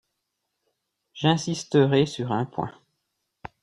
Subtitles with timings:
[1.13, 2.73] J’insisterai sur un point.